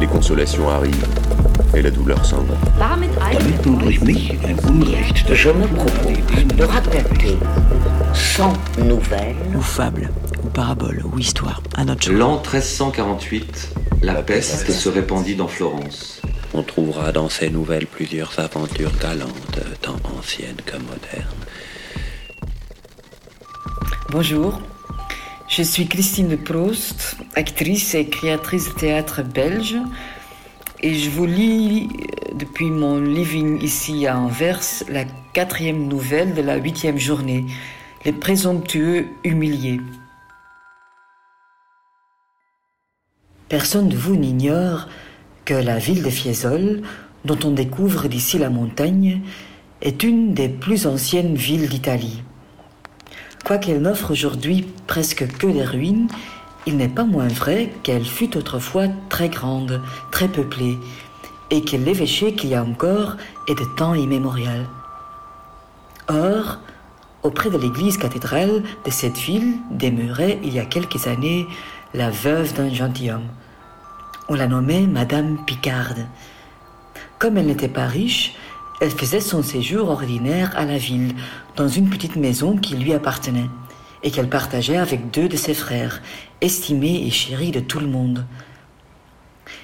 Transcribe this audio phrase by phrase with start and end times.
[0.00, 1.06] les consolations arrivent
[1.74, 2.54] et la douleur s'en va.
[2.78, 7.38] Damit Damit du durch mich ein Unrecht Je me propose de raconter
[8.14, 8.52] 100
[8.84, 10.10] nouvelles ou fable,
[10.44, 16.20] ou parabole, ou histoire, à notre L'an 1348, la peste se répandit dans Florence.
[16.54, 21.26] On trouvera dans ces nouvelles plusieurs aventures galantes, tant anciennes que modernes.
[24.10, 24.60] Bonjour,
[25.56, 29.76] je suis Christine de Prost, actrice et créatrice de théâtre belge,
[30.82, 36.42] et je vous lis euh, depuis mon living ici à Anvers la quatrième nouvelle de
[36.42, 37.46] la huitième journée,
[38.04, 39.80] Les présomptueux humiliés.
[43.48, 44.88] Personne de vous n'ignore
[45.46, 46.82] que la ville de Fiesole,
[47.24, 49.22] dont on découvre d'ici la montagne,
[49.80, 52.22] est une des plus anciennes villes d'Italie.
[53.46, 56.08] Quoiqu'elle n'offre aujourd'hui presque que des ruines,
[56.66, 59.80] il n'est pas moins vrai qu'elle fut autrefois très grande,
[60.10, 60.80] très peuplée,
[61.50, 63.14] et que l'évêché qu'il y a encore
[63.46, 64.66] est de temps immémorial.
[66.08, 66.58] Or,
[67.22, 71.46] auprès de l'église cathédrale de cette ville demeurait il y a quelques années
[71.94, 73.28] la veuve d'un gentilhomme.
[74.28, 76.04] On la nommait Madame Picarde.
[77.20, 78.34] Comme elle n'était pas riche,
[78.80, 81.14] elle faisait son séjour ordinaire à la ville,
[81.56, 83.48] dans une petite maison qui lui appartenait,
[84.02, 86.02] et qu'elle partageait avec deux de ses frères,
[86.40, 88.26] estimés et chéris de tout le monde.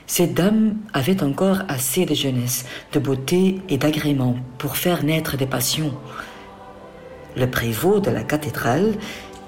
[0.07, 5.47] Cette dame avait encore assez de jeunesse, de beauté et d'agrément pour faire naître des
[5.47, 5.95] passions.
[7.37, 8.95] Le prévôt de la cathédrale,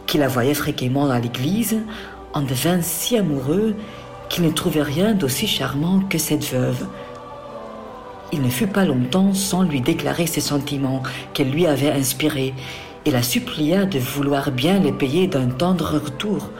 [0.06, 1.78] qui la voyait fréquemment dans l'église,
[2.32, 3.74] en devint si amoureux
[4.28, 6.86] qu'il ne trouvait rien d'aussi charmant que cette veuve.
[8.32, 11.02] Il ne fut pas longtemps sans lui déclarer ses sentiments
[11.32, 12.54] qu'elle lui avait inspirés
[13.04, 16.50] et la supplia de vouloir bien les payer d'un tendre retour.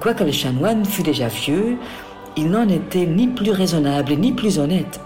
[0.00, 1.76] Quoique le chanoine fût déjà vieux,
[2.36, 5.00] il n'en était ni plus raisonnable ni plus honnête.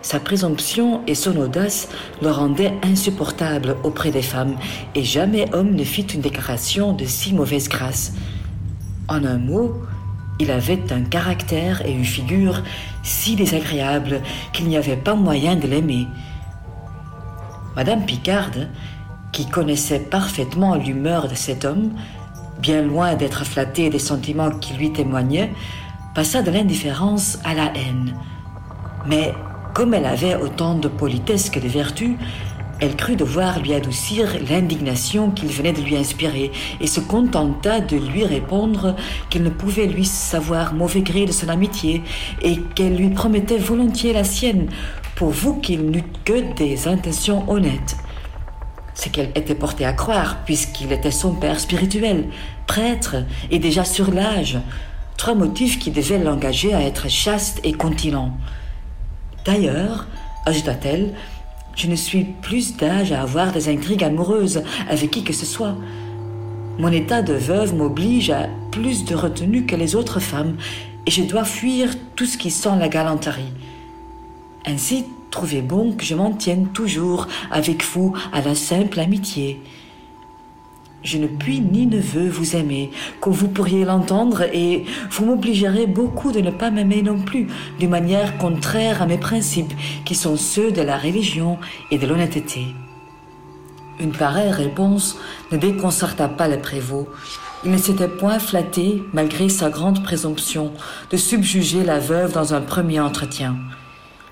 [0.00, 1.88] Sa présomption et son audace
[2.22, 4.56] le rendaient insupportable auprès des femmes,
[4.94, 8.12] et jamais homme ne fit une déclaration de si mauvaise grâce.
[9.08, 9.74] En un mot,
[10.38, 12.62] il avait un caractère et une figure
[13.02, 14.22] si désagréables
[14.52, 16.06] qu'il n'y avait pas moyen de l'aimer.
[17.76, 18.68] Madame Picarde,
[19.32, 21.92] qui connaissait parfaitement l'humeur de cet homme,
[22.60, 25.52] bien loin d'être flattée des sentiments qui lui témoignaient,
[26.14, 28.14] passa de l'indifférence à la haine.
[29.06, 29.32] Mais
[29.74, 32.16] comme elle avait autant de politesse que de vertu,
[32.80, 37.96] elle crut devoir lui adoucir l'indignation qu'il venait de lui inspirer et se contenta de
[37.96, 38.94] lui répondre
[39.30, 42.02] qu'il ne pouvait lui savoir mauvais gré de son amitié
[42.42, 44.68] et qu'elle lui promettait volontiers la sienne,
[45.16, 47.96] pourvu qu'il n'eût que des intentions honnêtes.
[48.94, 52.26] Ce qu'elle était portée à croire, puisqu'il était son père spirituel,
[52.66, 53.16] prêtre
[53.50, 54.58] et déjà sur l'âge,
[55.16, 58.36] trois motifs qui devaient l'engager à être chaste et continent.
[59.44, 60.06] D'ailleurs,
[60.46, 61.14] ajouta-t-elle,
[61.78, 65.76] je ne suis plus d'âge à avoir des intrigues amoureuses avec qui que ce soit.
[66.78, 70.56] Mon état de veuve m'oblige à plus de retenue que les autres femmes,
[71.06, 73.52] et je dois fuir tout ce qui sent la galanterie.
[74.66, 79.60] Ainsi, trouvez bon que je m'en tienne toujours avec vous à la simple amitié.
[81.02, 85.86] Je ne puis ni ne veux vous aimer, comme vous pourriez l'entendre, et vous m'obligerez
[85.86, 87.46] beaucoup de ne pas m'aimer non plus,
[87.78, 89.72] d'une manière contraire à mes principes,
[90.04, 91.58] qui sont ceux de la religion
[91.90, 92.66] et de l'honnêteté.
[94.00, 95.16] Une pareille réponse
[95.52, 97.08] ne déconcerta pas le prévôt.
[97.64, 100.72] Il ne s'était point flatté, malgré sa grande présomption,
[101.10, 103.56] de subjuger la veuve dans un premier entretien.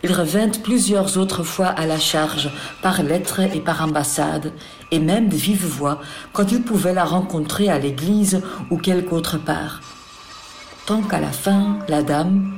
[0.02, 2.50] Il revint plusieurs autres fois à la charge,
[2.82, 4.52] par lettre et par ambassade,
[4.90, 6.00] et même de vive voix,
[6.32, 9.80] quand il pouvait la rencontrer à l'église ou quelque autre part.
[10.86, 12.52] Tant qu'à la fin, la dame,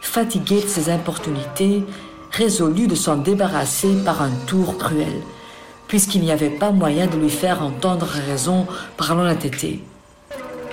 [0.00, 1.84] fatiguée de ses importunités,
[2.32, 5.22] résolut de s'en débarrasser par un tour cruel,
[5.86, 8.66] puisqu'il n'y avait pas moyen de lui faire entendre raison
[8.96, 9.82] par l'honnêteté.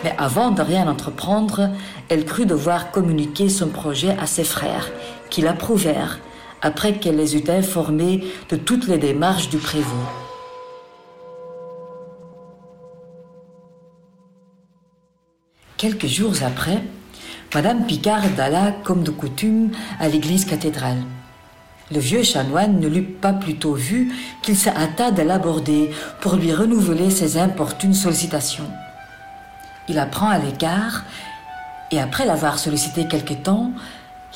[0.03, 1.69] Mais avant de rien entreprendre,
[2.09, 4.91] elle crut devoir communiquer son projet à ses frères,
[5.29, 6.19] qui l'approuvèrent,
[6.61, 9.95] après qu'elle les eut informés de toutes les démarches du prévôt.
[15.77, 16.81] Quelques jours après,
[17.53, 21.03] Madame Picard alla, comme de coutume, à l'église cathédrale.
[21.91, 24.11] Le vieux chanoine ne l'eut pas plutôt vu
[24.41, 28.69] qu'il se hâta de l'aborder pour lui renouveler ses importunes sollicitations.
[29.87, 31.03] Il la prend à l'écart
[31.91, 33.71] et après l'avoir sollicité quelque temps,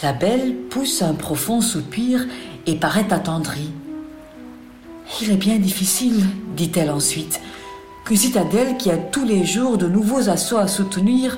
[0.01, 2.25] la belle pousse un profond soupir
[2.65, 3.71] et paraît attendrie.
[5.21, 6.23] Il est bien difficile,
[6.55, 7.41] dit-elle ensuite,
[8.05, 11.37] qu'une citadelle qui a tous les jours de nouveaux assauts à soutenir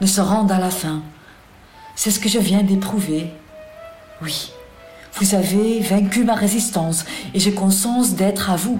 [0.00, 1.02] ne se rende à la fin.
[1.94, 3.30] C'est ce que je viens d'éprouver.
[4.22, 4.52] Oui,
[5.14, 7.04] vous avez vaincu ma résistance
[7.34, 8.78] et j'ai conscience d'être à vous.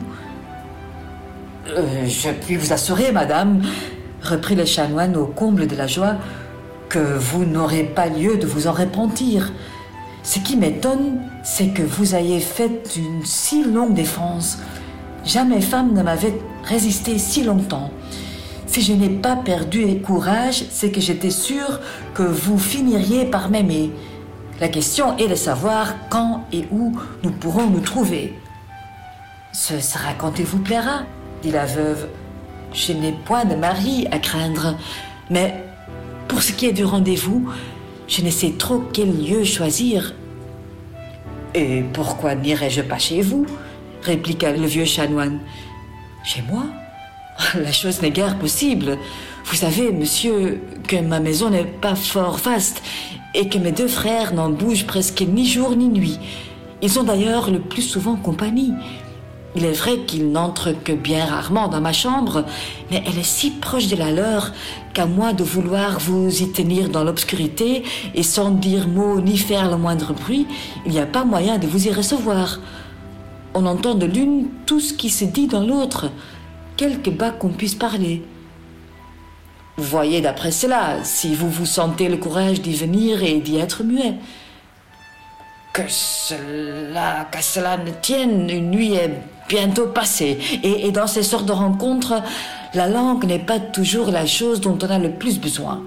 [1.69, 3.63] Euh, je puis vous assurer, madame,
[4.23, 6.17] reprit le chanoine au comble de la joie,
[6.93, 9.51] que vous n'aurez pas lieu de vous en repentir.
[10.23, 14.59] Ce qui m'étonne, c'est que vous ayez fait une si longue défense.
[15.25, 17.91] Jamais femme ne m'avait résisté si longtemps.
[18.67, 21.81] Si je n'ai pas perdu courage, c'est que j'étais sûre
[22.13, 23.91] que vous finiriez par m'aimer.
[24.61, 26.93] La question est de savoir quand et où
[27.23, 28.39] nous pourrons nous trouver.
[29.55, 31.05] Ce sera quand il vous plaira,
[31.43, 32.09] dit la veuve.
[32.75, 34.77] Je n'ai point de mari à craindre,
[35.31, 35.72] mais
[36.29, 37.49] pour ce qui est du rendez-vous,
[38.09, 40.15] je ne sais trop quel lieu choisir.
[41.55, 43.47] Et pourquoi n'irais-je pas chez vous?
[44.03, 45.41] répliqua le vieux chanoine.
[46.25, 46.65] Chez moi?
[47.55, 48.99] La chose n'est guère possible.
[49.45, 52.83] Vous savez, monsieur, que ma maison n'est pas fort vaste
[53.35, 56.19] et que mes deux frères n'en bougent presque ni jour ni nuit.
[56.83, 58.73] Ils ont d'ailleurs le plus souvent compagnie.
[59.55, 62.45] Il est vrai qu'ils n'entrent que bien rarement dans ma chambre,
[62.91, 64.53] mais elle est si proche de la leur
[64.95, 67.83] qu'à moins de vouloir vous y tenir dans l'obscurité
[68.15, 70.47] et sans dire mot ni faire le moindre bruit,
[70.87, 72.61] il n'y a pas moyen de vous y recevoir.
[73.55, 76.11] On entend de l'une tout ce qui se dit dans l'autre,
[76.79, 78.23] quelque bas qu'on puisse parler.
[79.77, 83.85] Vous voyez d'après cela, si vous vous sentez le courage d'y venir et d'y être
[83.85, 84.15] muet.
[85.75, 88.97] Que cela, qu'à cela ne tienne, une nuit
[89.53, 92.23] bientôt passée, et, et dans ces sortes de rencontres,
[92.73, 95.83] la langue n'est pas toujours la chose dont on a le plus besoin.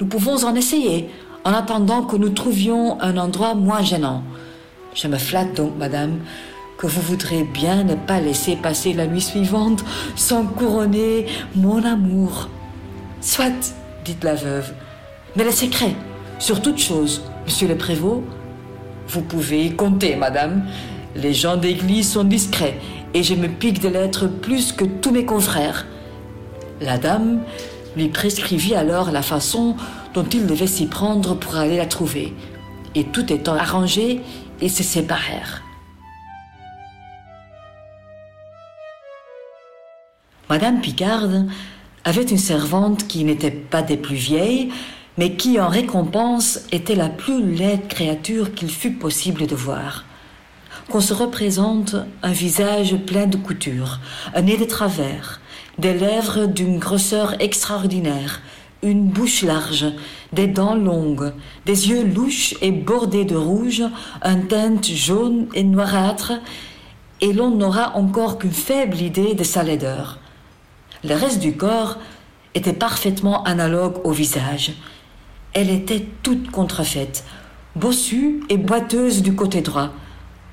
[0.00, 1.10] Nous pouvons en essayer,
[1.44, 4.22] en attendant que nous trouvions un endroit moins gênant.
[4.94, 6.20] Je me flatte donc, madame,
[6.78, 9.84] que vous voudrez bien ne pas laisser passer la nuit suivante
[10.16, 12.48] sans couronner mon amour.
[13.20, 13.76] Soit,
[14.06, 14.72] dit la veuve,
[15.36, 15.94] mais le secret,
[16.38, 18.24] sur toute chose, monsieur le prévôt,
[19.06, 20.64] vous pouvez y compter, madame.
[21.14, 22.78] Les gens d'église sont discrets
[23.14, 25.86] et je me pique de l'être plus que tous mes confrères.
[26.80, 27.42] La dame
[27.96, 29.76] lui prescrivit alors la façon
[30.14, 32.34] dont il devait s'y prendre pour aller la trouver.
[32.94, 34.20] Et tout étant arrangé,
[34.60, 35.62] ils se séparèrent.
[40.48, 41.46] Madame Picarde
[42.04, 44.70] avait une servante qui n'était pas des plus vieilles,
[45.16, 50.04] mais qui en récompense était la plus laide créature qu'il fût possible de voir.
[50.92, 53.98] Qu'on se représente un visage plein de coutures,
[54.34, 55.40] un nez de travers,
[55.78, 58.42] des lèvres d'une grosseur extraordinaire,
[58.82, 59.86] une bouche large,
[60.34, 61.32] des dents longues,
[61.64, 63.82] des yeux louches et bordés de rouge,
[64.20, 66.34] un teinte jaune et noirâtre,
[67.22, 70.18] et l'on n'aura encore qu'une faible idée de sa laideur.
[71.04, 71.96] Le reste du corps
[72.54, 74.74] était parfaitement analogue au visage.
[75.54, 77.24] Elle était toute contrefaite,
[77.76, 79.88] bossue et boiteuse du côté droit.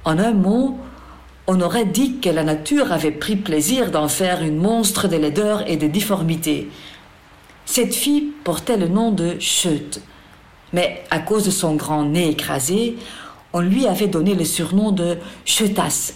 [0.09, 0.75] En un mot,
[1.45, 5.69] on aurait dit que la nature avait pris plaisir d'en faire une monstre de laideur
[5.69, 6.71] et de difformité.
[7.65, 10.01] Cette fille portait le nom de Chute,
[10.73, 12.97] mais à cause de son grand nez écrasé,
[13.53, 16.15] on lui avait donné le surnom de Chetasse.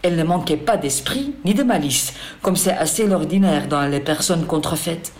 [0.00, 4.46] Elle ne manquait pas d'esprit ni de malice, comme c'est assez l'ordinaire dans les personnes
[4.46, 5.12] contrefaites.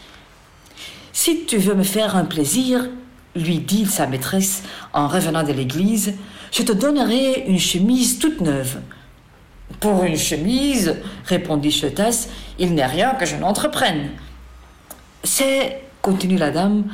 [1.13, 2.89] Si tu veux me faire un plaisir,
[3.37, 4.63] lui dit sa maîtresse
[4.95, 6.15] en revenant de l'église,
[6.53, 8.79] je te donnerai une chemise toute neuve.
[9.81, 12.29] Pour une chemise, répondit Chetas,
[12.59, 14.11] il n'est rien que je n'entreprenne.
[15.23, 16.85] C'est, continue la dame,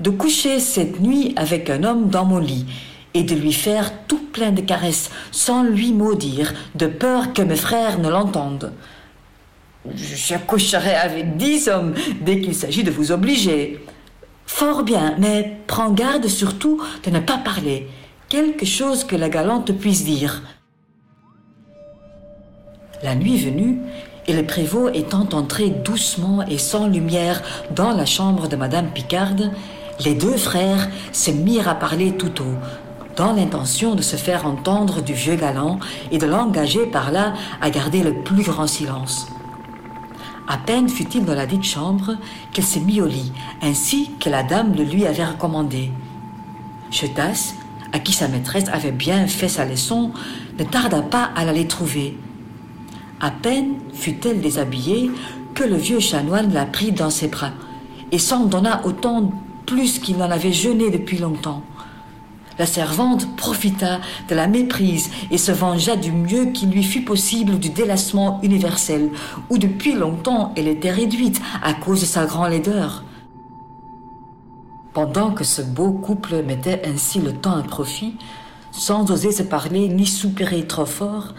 [0.00, 2.66] de coucher cette nuit avec un homme dans mon lit
[3.14, 7.56] et de lui faire tout plein de caresses sans lui maudire, de peur que mes
[7.56, 8.72] frères ne l'entendent.
[9.94, 13.84] Je coucherai avec dix hommes dès qu'il s'agit de vous obliger.
[14.46, 17.86] Fort bien, mais prends garde surtout de ne pas parler.
[18.28, 20.42] Quelque chose que la galante puisse dire.
[23.02, 23.78] La nuit venue,
[24.26, 29.50] et le prévôt étant entré doucement et sans lumière dans la chambre de Madame Picarde,
[30.04, 32.56] les deux frères se mirent à parler tout haut,
[33.16, 35.78] dans l'intention de se faire entendre du vieux galant
[36.10, 37.32] et de l'engager par là
[37.62, 39.26] à garder le plus grand silence.
[40.46, 42.16] À peine fut-il dans la dite chambre
[42.52, 43.32] qu'elle se mit au lit,
[43.62, 45.90] ainsi que la dame le lui avait recommandé.
[47.92, 50.12] À qui sa maîtresse avait bien fait sa leçon,
[50.58, 52.16] ne tarda pas à l'aller trouver.
[53.20, 55.10] À peine fut-elle déshabillée
[55.54, 57.52] que le vieux chanoine la prit dans ses bras
[58.12, 59.32] et s'en donna autant
[59.66, 61.62] plus qu'il n'en avait jeûné depuis longtemps.
[62.58, 67.58] La servante profita de la méprise et se vengea du mieux qu'il lui fut possible
[67.58, 69.10] du délassement universel,
[69.48, 73.04] où depuis longtemps elle était réduite à cause de sa grande laideur.
[74.98, 78.16] Pendant que ce beau couple mettait ainsi le temps à profit,
[78.72, 81.34] sans oser se parler ni soupirer trop fort,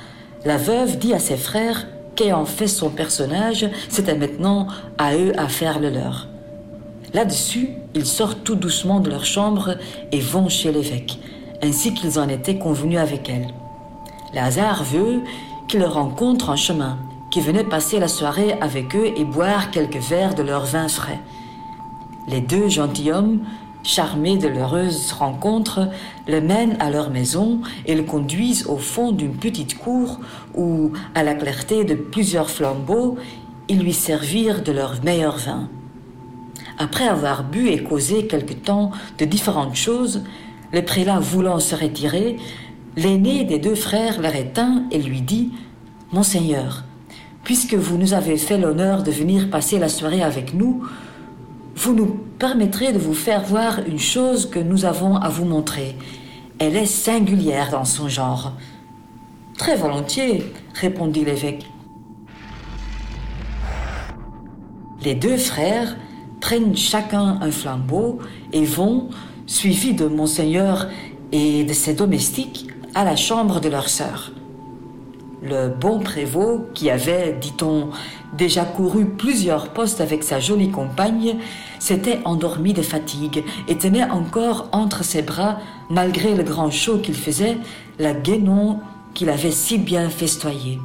[0.46, 1.86] la veuve dit à ses frères
[2.16, 6.30] qu'ayant fait son personnage, c'était maintenant à eux à faire le leur.
[7.14, 9.76] Là-dessus, ils sortent tout doucement de leur chambre
[10.14, 11.20] et vont chez l'évêque,
[11.62, 13.50] ainsi qu'ils en étaient convenus avec elle.
[14.34, 15.20] Le hasard veut
[15.68, 16.98] qu'ils le rencontrent en chemin,
[17.30, 21.20] qui venait passer la soirée avec eux et boire quelques verres de leur vin frais.
[22.30, 23.40] Les deux gentilshommes,
[23.82, 25.90] charmés de l'heureuse rencontre,
[26.28, 30.20] le mènent à leur maison et le conduisent au fond d'une petite cour
[30.56, 33.18] où, à la clarté de plusieurs flambeaux,
[33.68, 35.70] ils lui servirent de leur meilleur vin.
[36.78, 40.24] Après avoir bu et causé quelque temps de différentes choses,
[40.72, 42.38] le prélat voulant se retirer,
[42.96, 45.52] l'aîné des deux frères retint et lui dit
[46.12, 46.84] Monseigneur,
[47.44, 50.84] puisque vous nous avez fait l'honneur de venir passer la soirée avec nous,
[51.80, 52.08] vous nous
[52.38, 55.96] permettrez de vous faire voir une chose que nous avons à vous montrer.
[56.60, 58.52] Elle est singulière dans son genre.
[59.58, 60.44] Très volontiers,
[60.74, 61.66] répondit l'évêque.
[65.06, 65.96] Les deux frères
[66.42, 68.20] prennent chacun un flambeau
[68.52, 69.10] et vont,
[69.46, 70.90] suivis de monseigneur
[71.32, 74.34] et de ses domestiques, à la chambre de leur sœur.
[75.42, 77.90] Le bon prévôt, qui avait, dit-on,
[78.38, 81.38] déjà couru plusieurs postes avec sa jolie compagne,
[81.80, 87.16] s'était endormi de fatigue et tenait encore entre ses bras, malgré le grand chaud qu'il
[87.16, 87.58] faisait,
[88.00, 88.80] la guénon
[89.14, 90.80] qu'il avait si bien festoyée.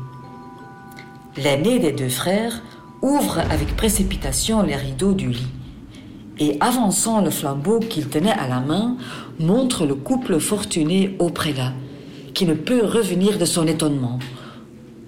[1.37, 2.63] L'aîné des deux frères
[3.03, 5.53] ouvre avec précipitation les rideaux du lit
[6.39, 8.97] et, avançant le flambeau qu'il tenait à la main,
[9.41, 11.73] montre le couple fortuné au prélat,
[12.35, 14.19] qui ne peut revenir de son étonnement.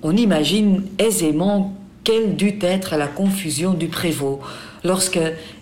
[0.02, 1.74] On imagine aisément
[2.04, 4.40] quelle dut être la confusion du prévôt
[4.84, 5.18] lorsque,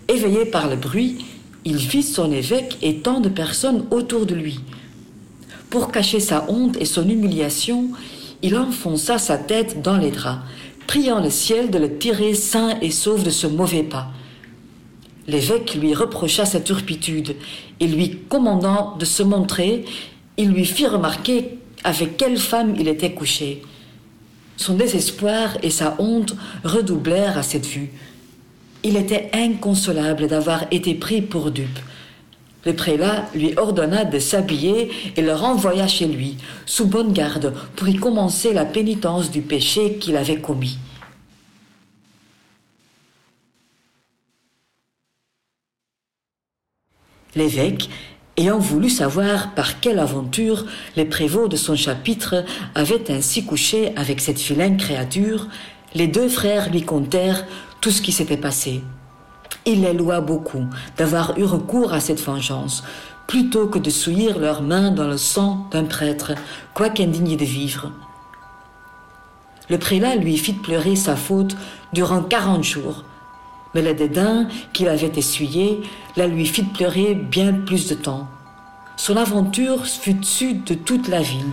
[0.09, 1.25] éveillé par le bruit,
[1.65, 4.61] il vit son évêque et tant de personnes autour de lui.
[5.71, 7.91] Pour cacher sa honte et son humiliation,
[8.43, 10.41] il enfonça sa tête dans les draps
[10.87, 14.09] priant le ciel de le tirer sain et sauf de ce mauvais pas.
[15.27, 17.37] L'évêque lui reprocha sa turpitude
[17.81, 19.85] et lui commandant de se montrer,
[20.37, 23.63] il lui fit remarquer avec quelle femme il était couché.
[24.57, 27.91] Son désespoir et sa honte redoublèrent à cette vue.
[28.83, 31.79] Il était inconsolable d'avoir été pris pour dupe.
[32.65, 37.89] Le prélat lui ordonna de s'habiller et le renvoya chez lui, sous bonne garde, pour
[37.89, 40.79] y commencer la pénitence du péché qu'il avait commis.
[47.35, 47.91] L'évêque,
[48.37, 54.21] ayant voulu savoir par quelle aventure les prévôts de son chapitre avaient ainsi couché avec
[54.21, 55.49] cette vilaine créature,
[55.95, 57.45] les deux frères lui contèrent
[57.81, 58.83] tout ce qui s'était passé.
[59.67, 60.65] Il les loua beaucoup
[60.97, 62.83] d'avoir eu recours à cette vengeance,
[63.27, 66.33] plutôt que de souillir leurs mains dans le sang d'un prêtre,
[66.75, 67.91] quoiqu'indigne de vivre.
[69.71, 71.57] Le prélat lui fit pleurer sa faute
[71.95, 73.05] durant quarante jours,
[73.75, 75.83] mais le dédain qu'il avait essuyé
[76.17, 78.29] la lui fit pleurer bien plus de temps.
[78.97, 81.53] Son aventure fut su de toute la ville.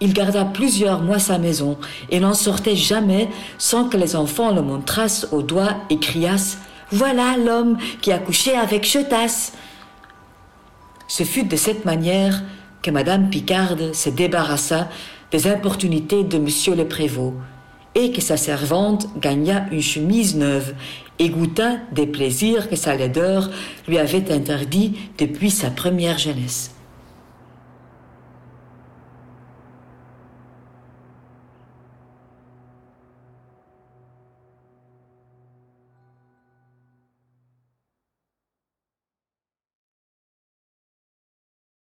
[0.00, 1.78] Il garda plusieurs mois sa maison
[2.10, 6.58] et n'en sortait jamais sans que les enfants le montrassent au doigt et criassent
[6.90, 9.54] voilà l'homme qui a couché avec Chetasse.
[11.08, 12.42] Ce fut de cette manière
[12.82, 14.88] que Madame Picarde se débarrassa
[15.32, 17.34] des importunités de Monsieur le Prévôt
[17.94, 20.74] et que sa servante gagna une chemise neuve
[21.20, 23.50] goûta des plaisirs que sa laideur
[23.88, 26.75] lui avait interdits depuis sa première jeunesse.